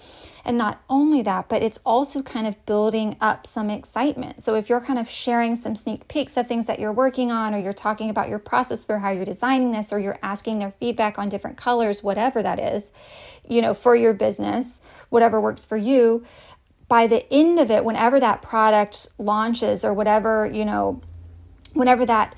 And 0.43 0.57
not 0.57 0.81
only 0.89 1.21
that, 1.21 1.49
but 1.49 1.61
it's 1.61 1.79
also 1.85 2.21
kind 2.21 2.47
of 2.47 2.65
building 2.65 3.15
up 3.21 3.45
some 3.45 3.69
excitement. 3.69 4.41
So 4.41 4.55
if 4.55 4.69
you're 4.69 4.81
kind 4.81 4.97
of 4.97 5.09
sharing 5.09 5.55
some 5.55 5.75
sneak 5.75 6.07
peeks 6.07 6.35
of 6.37 6.47
things 6.47 6.65
that 6.65 6.79
you're 6.79 6.91
working 6.91 7.31
on, 7.31 7.53
or 7.53 7.59
you're 7.59 7.73
talking 7.73 8.09
about 8.09 8.27
your 8.27 8.39
process 8.39 8.83
for 8.83 8.99
how 8.99 9.11
you're 9.11 9.25
designing 9.25 9.71
this, 9.71 9.93
or 9.93 9.99
you're 9.99 10.19
asking 10.23 10.59
their 10.59 10.71
feedback 10.79 11.19
on 11.19 11.29
different 11.29 11.57
colors, 11.57 12.01
whatever 12.01 12.41
that 12.41 12.59
is, 12.59 12.91
you 13.47 13.61
know, 13.61 13.73
for 13.73 13.95
your 13.95 14.13
business, 14.13 14.81
whatever 15.09 15.39
works 15.39 15.63
for 15.63 15.77
you, 15.77 16.25
by 16.87 17.07
the 17.07 17.31
end 17.31 17.59
of 17.59 17.71
it, 17.71 17.85
whenever 17.85 18.19
that 18.19 18.41
product 18.41 19.07
launches 19.17 19.85
or 19.85 19.93
whatever, 19.93 20.45
you 20.45 20.65
know, 20.65 21.01
whenever 21.73 22.05
that 22.05 22.35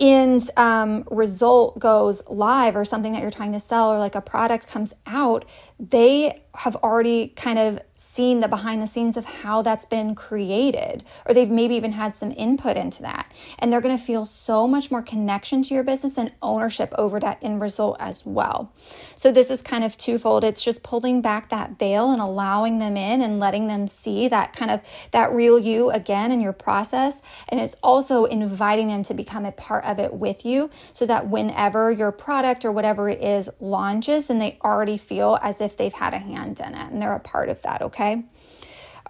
end 0.00 0.48
um, 0.56 1.04
result 1.10 1.78
goes 1.78 2.22
live 2.28 2.74
or 2.74 2.84
something 2.84 3.12
that 3.12 3.20
you're 3.20 3.30
trying 3.30 3.52
to 3.52 3.60
sell 3.60 3.92
or 3.92 3.98
like 3.98 4.14
a 4.14 4.20
product 4.22 4.66
comes 4.66 4.94
out, 5.06 5.44
they 5.80 6.42
have 6.54 6.76
already 6.76 7.28
kind 7.36 7.58
of 7.58 7.80
seen 7.94 8.40
the 8.40 8.48
behind 8.48 8.82
the 8.82 8.86
scenes 8.86 9.16
of 9.16 9.24
how 9.24 9.62
that's 9.62 9.84
been 9.84 10.14
created, 10.14 11.04
or 11.26 11.32
they've 11.32 11.50
maybe 11.50 11.74
even 11.74 11.92
had 11.92 12.16
some 12.16 12.32
input 12.32 12.76
into 12.76 13.02
that. 13.02 13.32
And 13.58 13.72
they're 13.72 13.80
going 13.80 13.96
to 13.96 14.02
feel 14.02 14.24
so 14.24 14.66
much 14.66 14.90
more 14.90 15.00
connection 15.00 15.62
to 15.62 15.74
your 15.74 15.84
business 15.84 16.18
and 16.18 16.32
ownership 16.42 16.92
over 16.98 17.20
that 17.20 17.38
end 17.42 17.60
result 17.60 17.96
as 18.00 18.26
well. 18.26 18.72
So, 19.16 19.30
this 19.30 19.50
is 19.50 19.62
kind 19.62 19.84
of 19.84 19.96
twofold. 19.96 20.44
It's 20.44 20.62
just 20.62 20.82
pulling 20.82 21.22
back 21.22 21.50
that 21.50 21.78
veil 21.78 22.10
and 22.10 22.20
allowing 22.20 22.78
them 22.78 22.96
in 22.96 23.22
and 23.22 23.38
letting 23.38 23.68
them 23.68 23.86
see 23.86 24.28
that 24.28 24.54
kind 24.54 24.70
of 24.70 24.80
that 25.12 25.32
real 25.32 25.58
you 25.58 25.90
again 25.90 26.32
in 26.32 26.40
your 26.40 26.52
process. 26.52 27.22
And 27.48 27.60
it's 27.60 27.76
also 27.82 28.24
inviting 28.24 28.88
them 28.88 29.02
to 29.04 29.14
become 29.14 29.46
a 29.46 29.52
part 29.52 29.84
of 29.84 29.98
it 29.98 30.14
with 30.14 30.44
you 30.44 30.70
so 30.92 31.06
that 31.06 31.28
whenever 31.28 31.90
your 31.92 32.12
product 32.12 32.64
or 32.64 32.72
whatever 32.72 33.08
it 33.08 33.22
is 33.22 33.48
launches, 33.60 34.26
then 34.26 34.38
they 34.38 34.58
already 34.62 34.96
feel 34.96 35.38
as 35.42 35.60
if 35.60 35.69
if 35.70 35.76
they've 35.76 35.92
had 35.92 36.12
a 36.12 36.18
hand 36.18 36.60
in 36.60 36.74
it 36.74 36.92
and 36.92 37.00
they're 37.00 37.14
a 37.14 37.20
part 37.20 37.48
of 37.48 37.62
that, 37.62 37.80
okay? 37.82 38.24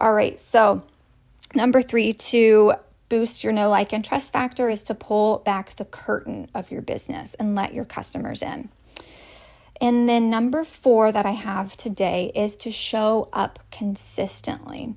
All 0.00 0.12
right, 0.12 0.38
so 0.38 0.82
number 1.54 1.82
three 1.82 2.12
to 2.12 2.74
boost 3.08 3.42
your 3.42 3.52
know, 3.52 3.68
like, 3.68 3.92
and 3.92 4.04
trust 4.04 4.32
factor 4.32 4.68
is 4.68 4.82
to 4.84 4.94
pull 4.94 5.38
back 5.38 5.70
the 5.76 5.84
curtain 5.84 6.48
of 6.54 6.70
your 6.70 6.82
business 6.82 7.34
and 7.34 7.54
let 7.54 7.74
your 7.74 7.84
customers 7.84 8.42
in. 8.42 8.68
And 9.80 10.08
then 10.08 10.28
number 10.28 10.62
four 10.62 11.10
that 11.10 11.26
I 11.26 11.32
have 11.32 11.76
today 11.76 12.30
is 12.34 12.56
to 12.58 12.70
show 12.70 13.28
up 13.32 13.58
consistently. 13.70 14.94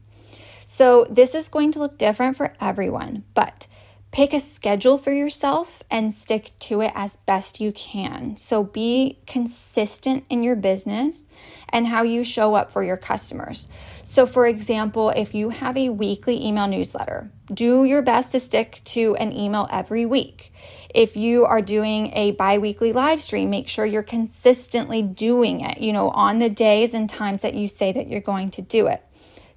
So 0.65 1.05
this 1.09 1.33
is 1.33 1.47
going 1.47 1.71
to 1.73 1.79
look 1.79 1.97
different 1.97 2.35
for 2.35 2.53
everyone, 2.59 3.23
but 3.33 3.67
Pick 4.13 4.31
a 4.31 4.39
schedule 4.39 4.99
for 4.99 5.11
yourself 5.11 5.81
and 5.89 6.13
stick 6.13 6.51
to 6.59 6.81
it 6.81 6.91
as 6.93 7.15
best 7.15 7.59
you 7.59 7.71
can. 7.71 8.37
So 8.37 8.63
be 8.63 9.17
consistent 9.25 10.23
in 10.29 10.43
your 10.43 10.55
business 10.55 11.25
and 11.69 11.87
how 11.87 12.03
you 12.03 12.23
show 12.23 12.53
up 12.53 12.71
for 12.71 12.83
your 12.83 12.95
customers. 12.95 13.67
So, 14.03 14.27
for 14.27 14.45
example, 14.45 15.09
if 15.09 15.33
you 15.33 15.49
have 15.49 15.75
a 15.75 15.89
weekly 15.89 16.45
email 16.45 16.67
newsletter, 16.67 17.31
do 17.51 17.85
your 17.85 18.03
best 18.03 18.33
to 18.33 18.39
stick 18.39 18.81
to 18.85 19.15
an 19.15 19.33
email 19.33 19.67
every 19.71 20.05
week. 20.05 20.53
If 20.93 21.17
you 21.17 21.45
are 21.45 21.61
doing 21.61 22.11
a 22.13 22.33
bi 22.33 22.59
weekly 22.59 22.93
live 22.93 23.19
stream, 23.19 23.49
make 23.49 23.67
sure 23.67 23.83
you're 23.83 24.03
consistently 24.03 25.01
doing 25.01 25.61
it, 25.61 25.79
you 25.79 25.91
know, 25.91 26.11
on 26.11 26.37
the 26.37 26.49
days 26.49 26.93
and 26.93 27.09
times 27.09 27.41
that 27.41 27.55
you 27.55 27.67
say 27.67 27.91
that 27.91 28.07
you're 28.07 28.21
going 28.21 28.51
to 28.51 28.61
do 28.61 28.85
it. 28.85 29.03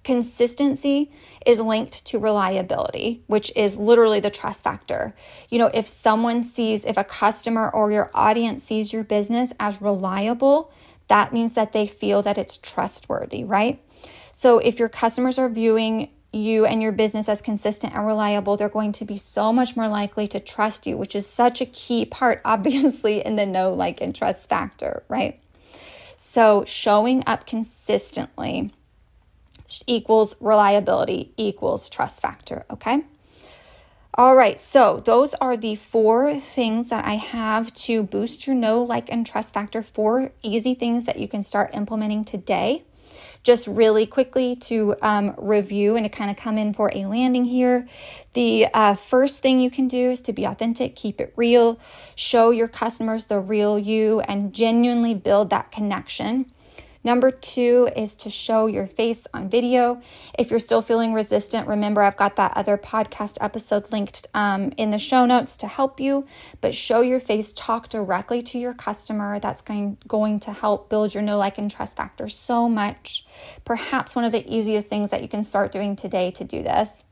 Consistency 0.02 1.12
is 1.46 1.60
linked 1.60 2.04
to 2.06 2.18
reliability, 2.18 3.22
which 3.28 3.52
is 3.54 3.76
literally 3.76 4.20
the 4.20 4.30
trust 4.30 4.64
factor. 4.64 5.14
You 5.48 5.58
know, 5.58 5.70
if 5.72 5.86
someone 5.86 6.42
sees, 6.42 6.84
if 6.84 6.96
a 6.96 7.04
customer 7.04 7.70
or 7.70 7.92
your 7.92 8.10
audience 8.12 8.64
sees 8.64 8.92
your 8.92 9.04
business 9.04 9.52
as 9.60 9.80
reliable, 9.80 10.72
that 11.08 11.32
means 11.32 11.54
that 11.54 11.72
they 11.72 11.86
feel 11.86 12.20
that 12.22 12.36
it's 12.36 12.56
trustworthy, 12.56 13.44
right? 13.44 13.80
So 14.32 14.58
if 14.58 14.78
your 14.78 14.88
customers 14.88 15.38
are 15.38 15.48
viewing 15.48 16.10
you 16.32 16.66
and 16.66 16.82
your 16.82 16.92
business 16.92 17.28
as 17.28 17.40
consistent 17.40 17.94
and 17.94 18.06
reliable, 18.06 18.56
they're 18.56 18.68
going 18.68 18.92
to 18.92 19.04
be 19.04 19.16
so 19.16 19.52
much 19.52 19.76
more 19.76 19.88
likely 19.88 20.26
to 20.26 20.40
trust 20.40 20.86
you, 20.86 20.96
which 20.96 21.14
is 21.14 21.26
such 21.26 21.60
a 21.60 21.66
key 21.66 22.04
part, 22.04 22.40
obviously, 22.44 23.24
in 23.24 23.36
the 23.36 23.46
know, 23.46 23.72
like, 23.72 24.00
and 24.00 24.14
trust 24.14 24.48
factor, 24.48 25.04
right? 25.08 25.40
So 26.16 26.64
showing 26.66 27.22
up 27.26 27.46
consistently 27.46 28.72
equals 29.86 30.36
reliability 30.40 31.32
equals 31.36 31.88
trust 31.88 32.22
factor, 32.22 32.64
okay? 32.70 33.04
All 34.18 34.34
right, 34.34 34.58
so 34.58 34.98
those 35.04 35.34
are 35.34 35.58
the 35.58 35.74
four 35.74 36.40
things 36.40 36.88
that 36.88 37.04
I 37.04 37.16
have 37.16 37.74
to 37.74 38.02
boost 38.02 38.46
your 38.46 38.56
know, 38.56 38.82
like, 38.82 39.12
and 39.12 39.26
trust 39.26 39.52
factor. 39.52 39.82
Four 39.82 40.32
easy 40.42 40.74
things 40.74 41.04
that 41.04 41.18
you 41.18 41.28
can 41.28 41.42
start 41.42 41.74
implementing 41.74 42.24
today. 42.24 42.84
Just 43.42 43.66
really 43.66 44.06
quickly 44.06 44.56
to 44.56 44.96
um, 45.02 45.34
review 45.36 45.96
and 45.96 46.04
to 46.04 46.08
kind 46.08 46.30
of 46.30 46.38
come 46.38 46.56
in 46.56 46.72
for 46.72 46.90
a 46.94 47.04
landing 47.04 47.44
here. 47.44 47.86
The 48.32 48.68
uh, 48.72 48.94
first 48.94 49.42
thing 49.42 49.60
you 49.60 49.70
can 49.70 49.86
do 49.86 50.12
is 50.12 50.22
to 50.22 50.32
be 50.32 50.46
authentic, 50.46 50.96
keep 50.96 51.20
it 51.20 51.34
real, 51.36 51.78
show 52.14 52.50
your 52.50 52.68
customers 52.68 53.26
the 53.26 53.38
real 53.38 53.78
you, 53.78 54.20
and 54.20 54.54
genuinely 54.54 55.12
build 55.12 55.50
that 55.50 55.70
connection. 55.70 56.50
Number 57.06 57.30
two 57.30 57.88
is 57.94 58.16
to 58.16 58.30
show 58.30 58.66
your 58.66 58.88
face 58.88 59.28
on 59.32 59.48
video. 59.48 60.02
If 60.36 60.50
you're 60.50 60.58
still 60.58 60.82
feeling 60.82 61.14
resistant, 61.14 61.68
remember 61.68 62.02
I've 62.02 62.16
got 62.16 62.34
that 62.34 62.56
other 62.56 62.76
podcast 62.76 63.38
episode 63.40 63.92
linked 63.92 64.26
um, 64.34 64.72
in 64.76 64.90
the 64.90 64.98
show 64.98 65.24
notes 65.24 65.56
to 65.58 65.68
help 65.68 66.00
you. 66.00 66.26
But 66.60 66.74
show 66.74 67.02
your 67.02 67.20
face, 67.20 67.52
talk 67.52 67.88
directly 67.90 68.42
to 68.42 68.58
your 68.58 68.74
customer. 68.74 69.38
That's 69.38 69.62
going, 69.62 69.98
going 70.08 70.40
to 70.40 70.52
help 70.52 70.90
build 70.90 71.14
your 71.14 71.22
know, 71.22 71.38
like, 71.38 71.58
and 71.58 71.70
trust 71.70 71.96
factor 71.96 72.26
so 72.26 72.68
much. 72.68 73.24
Perhaps 73.64 74.16
one 74.16 74.24
of 74.24 74.32
the 74.32 74.44
easiest 74.52 74.88
things 74.88 75.10
that 75.10 75.22
you 75.22 75.28
can 75.28 75.44
start 75.44 75.70
doing 75.70 75.94
today 75.94 76.32
to 76.32 76.42
do 76.42 76.64
this. 76.64 77.04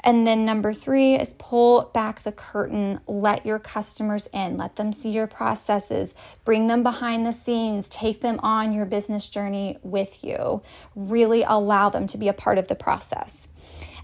And 0.00 0.24
then 0.24 0.44
number 0.44 0.72
three 0.72 1.14
is 1.14 1.34
pull 1.36 1.90
back 1.92 2.22
the 2.22 2.30
curtain, 2.30 3.00
let 3.08 3.44
your 3.44 3.58
customers 3.58 4.28
in, 4.32 4.56
let 4.56 4.76
them 4.76 4.92
see 4.92 5.10
your 5.10 5.26
processes, 5.26 6.14
bring 6.44 6.68
them 6.68 6.84
behind 6.84 7.26
the 7.26 7.32
scenes, 7.32 7.88
take 7.88 8.20
them 8.20 8.38
on 8.40 8.72
your 8.72 8.86
business 8.86 9.26
journey 9.26 9.78
with 9.82 10.22
you. 10.22 10.62
Really 10.94 11.42
allow 11.42 11.88
them 11.88 12.06
to 12.06 12.18
be 12.18 12.28
a 12.28 12.32
part 12.32 12.56
of 12.56 12.68
the 12.68 12.76
process. 12.76 13.48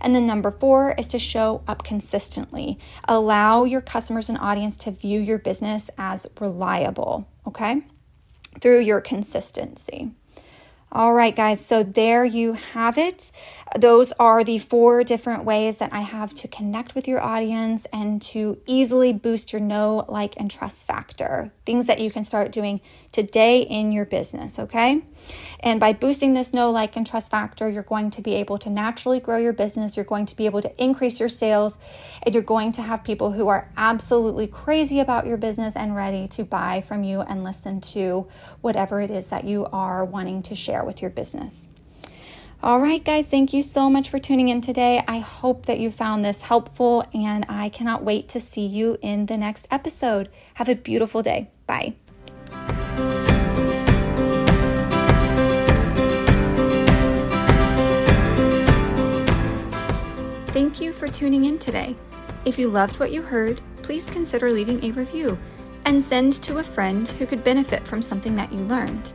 And 0.01 0.13
then 0.13 0.27
number 0.27 0.51
four 0.51 0.97
is 0.99 1.07
to 1.09 1.19
show 1.21 1.63
up 1.69 1.85
consistently. 1.85 2.81
Allow 3.07 3.63
your 3.63 3.81
customers 3.81 4.29
and 4.29 4.39
audience 4.39 4.77
to 4.79 4.91
view 4.91 5.21
your 5.21 5.39
business 5.39 5.89
as 5.97 6.27
reliable, 6.41 7.29
okay? 7.47 7.83
Through 8.61 8.81
your 8.81 9.01
consistency. 9.01 10.11
All 10.95 11.15
right, 11.15 11.35
guys, 11.35 11.65
so 11.65 11.83
there 11.83 12.23
you 12.23 12.53
have 12.53 12.99
it. 12.99 13.33
Those 13.79 14.13
are 14.21 14.45
the 14.45 14.59
four 14.59 15.03
different 15.05 15.43
ways 15.43 15.79
that 15.79 15.91
I 15.91 16.01
have 16.01 16.35
to 16.35 16.49
connect 16.49 16.95
with 16.95 17.09
your 17.09 17.19
audience 17.19 17.87
and 17.95 18.21
to 18.21 18.59
easily 18.67 19.15
boost 19.15 19.55
your 19.55 19.63
know, 19.63 20.05
like, 20.07 20.35
and 20.37 20.51
trust 20.51 20.87
factor. 20.87 21.51
Things 21.65 21.87
that 21.87 22.01
you 22.01 22.11
can 22.11 22.25
start 22.25 22.53
doing 22.53 22.83
today 23.13 23.61
in 23.61 23.93
your 23.93 24.05
business, 24.05 24.59
okay? 24.59 25.03
And 25.61 25.79
by 25.79 25.93
boosting 25.93 26.35
this 26.35 26.53
know, 26.53 26.71
like, 26.71 26.97
and 26.97 27.07
trust 27.07 27.31
factor, 27.31 27.69
you're 27.69 27.85
going 27.85 28.11
to 28.11 28.23
be 28.23 28.35
able 28.35 28.59
to 28.59 28.71
naturally 28.71 29.21
grow 29.21 29.37
your 29.37 29.53
business. 29.53 29.97
You're 29.97 30.05
going 30.05 30.27
to 30.27 30.37
be 30.37 30.47
able 30.47 30.63
to 30.63 30.83
increase 30.83 31.21
your 31.21 31.29
sales, 31.29 31.79
and 32.23 32.35
you're 32.35 32.43
going 32.43 32.73
to 32.73 32.83
have 32.83 33.05
people 33.05 33.33
who 33.33 33.47
are 33.49 33.71
absolutely 33.77 34.49
crazy 34.49 34.99
about 34.99 35.27
your 35.27 35.37
business 35.37 35.77
and 35.77 35.95
ready 35.95 36.27
to 36.29 36.43
buy 36.43 36.81
from 36.81 37.05
you 37.05 37.21
and 37.21 37.45
listen 37.45 37.81
to 37.81 38.27
whatever 38.61 39.01
it 39.01 39.11
is 39.11 39.29
that 39.29 39.45
you 39.45 39.67
are 39.67 40.05
wanting 40.05 40.43
to 40.43 40.55
share 40.55 40.85
with 40.85 41.01
your 41.01 41.11
business. 41.11 41.69
All 42.65 42.81
right, 42.81 43.05
guys, 43.05 43.27
thank 43.27 43.53
you 43.53 43.61
so 43.61 43.91
much 43.91 44.09
for 44.09 44.21
tuning 44.21 44.49
in 44.49 44.61
today. 44.61 45.03
I 45.09 45.19
hope 45.19 45.67
that 45.67 45.81
you 45.81 45.91
found 45.91 46.25
this 46.25 46.43
helpful, 46.43 47.05
and 47.13 47.45
I 47.49 47.69
cannot 47.69 48.05
wait 48.05 48.29
to 48.31 48.41
see 48.41 48.67
you 48.67 48.99
in 49.03 49.27
the 49.27 49.37
next 49.37 49.67
episode. 49.71 50.29
Have 50.55 50.69
a 50.69 50.77
beautiful 50.77 51.23
day. 51.23 51.51
Bye. 51.67 51.95
Thank 60.53 60.81
you 60.83 60.93
for 60.93 61.09
tuning 61.09 61.47
in 61.47 61.59
today. 61.59 61.97
If 62.45 62.59
you 62.59 62.69
loved 62.69 63.01
what 63.01 63.11
you 63.11 63.23
heard, 63.23 63.63
please 63.83 64.07
consider 64.07 64.51
leaving 64.51 64.85
a 64.85 64.91
review 64.91 65.39
and 65.87 66.03
send 66.03 66.35
to 66.43 66.59
a 66.59 66.63
friend 66.63 67.09
who 67.09 67.27
could 67.27 67.43
benefit 67.43 67.87
from 67.87 68.03
something 68.03 68.37
that 68.37 68.53
you 68.53 68.61
learned. 68.61 69.15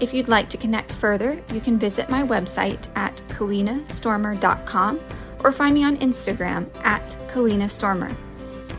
If 0.00 0.12
you'd 0.12 0.26
like 0.26 0.48
to 0.48 0.56
connect 0.56 0.90
further, 0.90 1.40
you 1.52 1.60
can 1.60 1.78
visit 1.78 2.10
my 2.10 2.24
website 2.24 2.88
at 2.96 3.22
kalinastormer.com 3.28 5.00
or 5.44 5.52
find 5.52 5.74
me 5.74 5.84
on 5.84 5.96
Instagram 5.98 6.68
at 6.84 7.16
kalinastormer. 7.28 8.12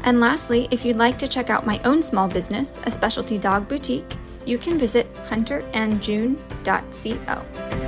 And 0.03 0.19
lastly, 0.19 0.67
if 0.71 0.83
you'd 0.83 0.97
like 0.97 1.17
to 1.19 1.29
check 1.29 1.49
out 1.49 1.65
my 1.65 1.79
own 1.83 2.03
small 2.03 2.27
business, 2.27 2.77
a 2.83 2.91
specialty 2.91 3.37
dog 3.37 3.69
boutique, 3.69 4.17
you 4.45 4.57
can 4.57 4.77
visit 4.77 5.07
hunterandjune.co. 5.29 7.85